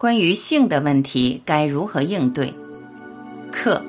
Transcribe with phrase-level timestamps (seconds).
[0.00, 2.54] 关于性的问题该如何应对？
[3.50, 3.82] 课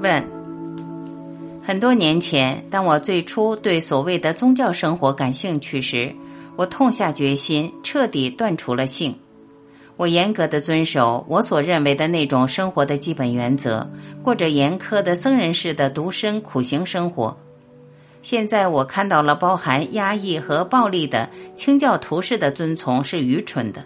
[0.00, 0.24] 问：
[1.64, 6.14] 很多年前，当我最初对所谓的宗教生活感兴趣时，
[6.54, 9.12] 我痛下决心，彻底断除了性。
[9.96, 13.90] 我严格的遵守我所认为的那种生活的基本原则，
[14.22, 17.36] 过着严苛的僧人式的独身苦行生活。
[18.22, 23.84] 现在我看到了包含压抑和暴力的清教徒式的遵从是愚蠢的，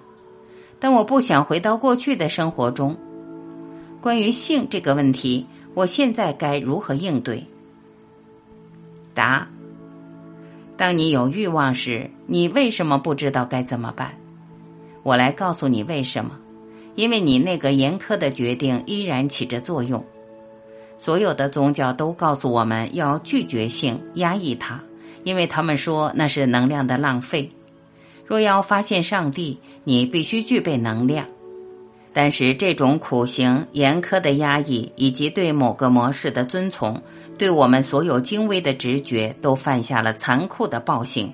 [0.78, 2.94] 但我不想回到过去的生活中。
[4.00, 7.44] 关于性这个问题，我现在该如何应对？
[9.14, 9.48] 答：
[10.76, 14.12] 当你有欲望时，你为什么不知道该怎么办？
[15.02, 16.38] 我来告诉你为什么，
[16.94, 20.04] 因为你那个严苛的决定依然起着作用。
[20.98, 24.80] 所有的宗教都告诉我们要拒绝性，压抑它，
[25.24, 27.50] 因为他们说那是能量的浪费。
[28.24, 31.26] 若要发现上帝，你必须具备能量。
[32.12, 37.00] 但是这种苦行、严苛的压抑以及对某个模式的遵从，
[37.36, 41.30] 对我们所有精微的直觉都犯下了残酷的暴行。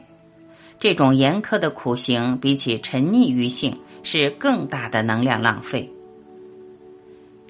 [0.80, 5.88] 这种严苛的苦行，比起沉溺于性，是更大的能量浪费。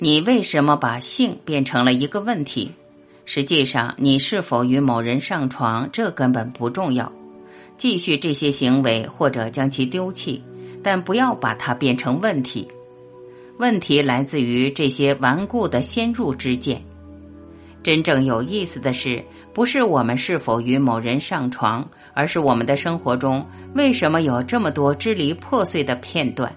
[0.02, 2.68] 你为什么把性变成了一个问题？
[3.24, 7.12] 实际上，你是否与某人上床，这根本不重要。
[7.76, 10.42] 继续这些行为，或者将其丢弃，
[10.82, 12.66] 但不要把它变成问题。
[13.58, 16.82] 问题来自于这些顽固的先入之见。
[17.80, 26.52] 真正有意思的是，不是我们是否与某人上床，而是我们的生活中为什么有这么多支离破碎的片段。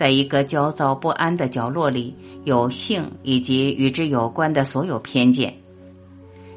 [0.00, 5.50] 在一个焦躁不安的角落里，有性以及与之有关的所有偏见；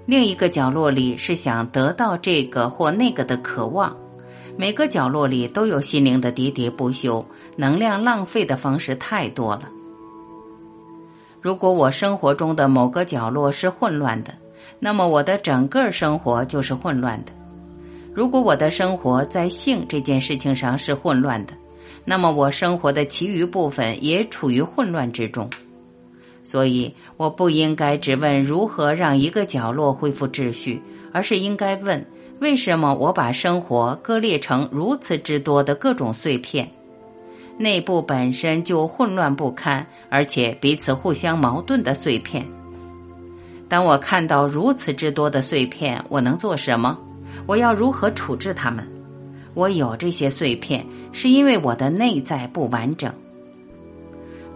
[0.06, 3.94] 另一个角落里是想得到这个或那个的渴望。
[4.56, 7.26] 每个角落里都有心灵的喋喋不休，
[7.58, 9.64] 能量浪费的方式太多了。
[11.42, 14.34] 如果我生活中的某个角落是混乱的，
[14.80, 17.34] 那么我的整个生活就是混乱的。
[18.14, 21.52] 如果我的生活在性这件事情上是混乱的，
[22.06, 25.50] 那么我生活的其余部分也处于混乱之中，
[26.44, 30.82] 所以我不应该只问如何让一个角落恢复秩序，
[31.14, 32.06] 而是应该问
[32.40, 36.70] 为什么我把生活割裂成如此之多的各种碎片，
[37.58, 42.46] 内部本身就混乱不堪，而且彼此互相矛盾的碎片。
[43.70, 47.00] 当我看到如此之多的碎片，我能做什么？
[47.48, 48.86] 我要如何处置它们？
[49.54, 50.86] 我有这些碎片。
[51.14, 53.14] 是因为我的内在不完整。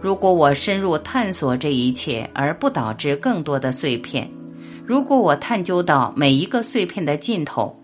[0.00, 4.26] 如果我深入探索这一切，而不导致更多的碎片；
[4.84, 7.74] 如果我探究到每一个碎片的尽头，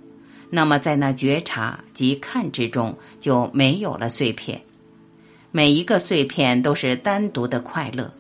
[0.51, 4.61] 那么在那觉察及看之中就没有了碎片。
[5.51, 8.13] 每一个碎片都是单独的快乐。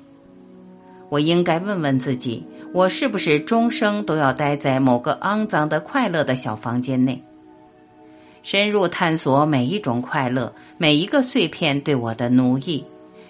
[1.08, 7.22] 我应该问问自己：我是不是终生都要待在某个肮脏的快乐的小房间内？
[8.44, 12.84] 深入探索每一种快乐，每一个碎片对我的奴役。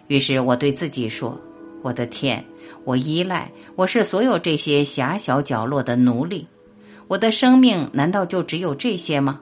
[0.08, 1.40] 于是我对自己说
[1.82, 2.44] ：“我的天，
[2.82, 6.44] 我依赖，我是所有这些狭小角落的奴隶。
[7.06, 9.40] 我的生命难道就只有这些吗？”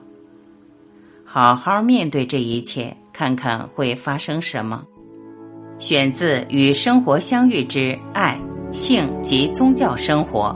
[1.25, 4.85] 好好面对这一切，看看会发生什么。
[5.79, 8.39] 选自《与生活相遇之爱、
[8.71, 10.55] 性及宗教生活》。